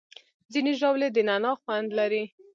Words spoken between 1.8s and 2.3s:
لري.